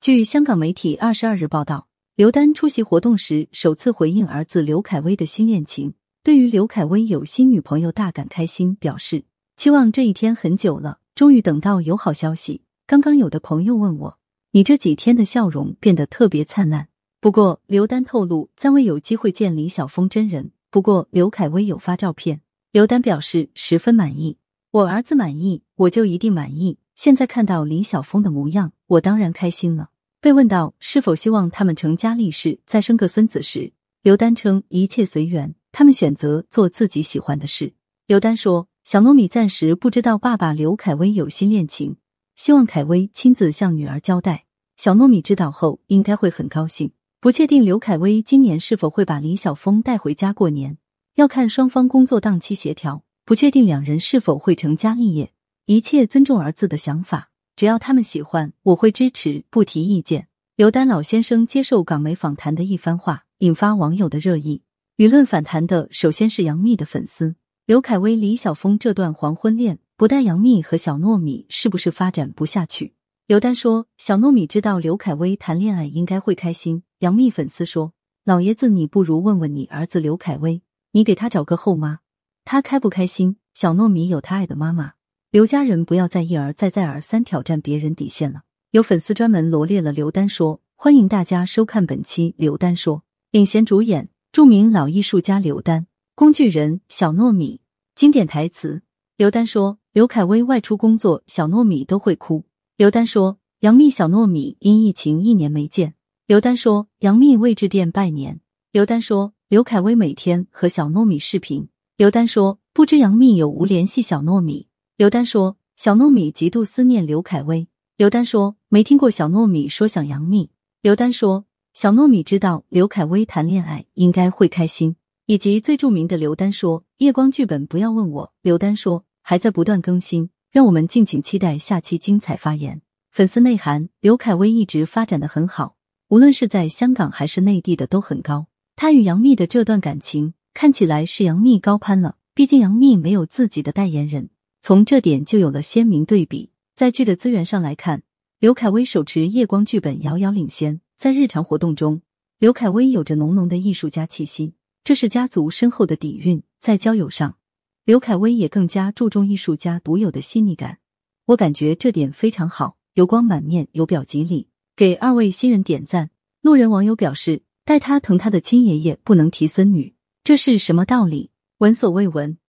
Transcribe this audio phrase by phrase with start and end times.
[0.00, 5.92] 据香港媒体二十二日报道，刘丹出席活动时首次回应儿子刘恺威的新恋情，
[6.24, 9.24] 对于刘恺威有新女朋友大感开心，表示
[9.58, 12.62] 期望这一天很久了，终于等到有好消息。
[12.86, 14.18] 刚刚有的朋友问我，
[14.52, 16.88] 你这几天的笑容变得特别灿烂。
[17.20, 22.40] 不过刘丹透露暂未有机会见李晓峰真人，不过刘恺威有发照片，
[22.72, 24.38] 刘丹表示十分满意。
[24.70, 26.78] 我儿子满意，我就一定满意。
[26.96, 29.89] 现在看到李晓峰的模样，我当然开心了。
[30.20, 37.72] 被问到是否希望他们成家立室，再生个孙子时，刘丹称一切随缘，他们选择做自己喜欢的事。
[38.06, 41.96] 刘丹说：“小糯米暂时不知道爸爸刘恺威有新恋情，
[42.36, 44.44] 希望恺威亲自向女儿交代。
[44.76, 46.92] 小糯米知道后应该会很高兴。
[47.20, 50.76] 不确定刘恺威今年是否会把李晓峰带回家过年，
[51.14, 55.32] 要看双方工作档期协调。”不确定两人是否会成家立业，
[55.66, 57.29] 一切尊重儿子的想法，
[57.60, 60.28] 只要他们喜欢，我会支持，不提意见。
[60.56, 64.62] 刘丹老先生接受港媒访谈的一番话，引发网友的热议。
[64.96, 72.94] 舆论反弹的首先是杨幂的粉丝，刘恺威、李晓峰这段黄昏恋，不带杨幂和小糯米是不是发展不下去？
[73.26, 76.82] 刘丹说，小糯米知道刘恺威谈恋爱应该会开心。
[77.00, 77.92] 杨幂粉丝说，
[78.24, 81.98] 老爷子你不如问问你儿子刘恺威，你给他找个后妈。
[82.46, 83.36] 他开不开心？
[83.52, 84.92] 小糯米有他爱的妈妈。
[85.32, 88.40] 刘家人不要再一而再再而三挑战别人底线了。
[88.72, 93.04] 有粉丝专门罗列了刘丹说，欢迎大家收看本期刘丹说。
[93.30, 97.60] 领衔主演著名老艺术家刘丹，工具人小糯米。
[97.94, 98.82] 经典台词：
[99.16, 102.44] 刘丹说，刘恺威外出工作，小糯米都会哭。
[102.76, 105.94] 刘丹说，杨幂小糯米因疫情一年没见。
[106.26, 108.40] 刘丹说，杨幂为致电拜年。
[108.72, 111.68] 刘丹说，刘恺威每天和小糯米视频。
[111.96, 114.66] 刘丹说：“不知杨幂有无联系小糯米。”
[115.00, 120.50] 刘丹说：“小糯米极度思念刘恺威。”刘丹说：“没听过小糯米说想杨幂。”
[120.82, 135.76] 刘丹说：“小糯米知道刘恺威谈恋爱应该会开心。”以及最著名的刘丹说：“夜光剧本不要问我。”刘丹说：“还在不断更新，让我们敬请期待下期精彩发言。”粉丝内涵：刘恺威一直发展的很好，
[136.08, 138.48] 无论是在香港还是内地的都很高。
[138.76, 140.34] 他与杨幂的这段感情。
[140.52, 144.28] 看起来是杨幂高攀了，毕竟杨幂没有自己的代言人，
[144.62, 146.50] 从这点就有了鲜明对比。
[146.74, 148.02] 在剧的资源上来看，
[148.38, 150.80] 刘恺威手持夜光剧本遥遥领先。
[150.96, 152.02] 在日常活动中，
[152.38, 154.54] 刘恺威有着浓浓的艺术家气息，
[154.84, 156.42] 这是家族深厚的底蕴。
[156.60, 157.36] 在交友上，
[157.84, 160.78] 刘恺威也更加注重艺术家独有的细腻感，
[161.26, 164.48] 我感觉这点非常好，油光满面，有表及里。
[164.76, 166.10] 给二位新人点赞。
[166.42, 169.94] 路人网友表示，待他疼他的亲爷爷不能提孙女。
[170.22, 171.30] 这是什么道理？
[171.58, 172.36] 闻所未闻。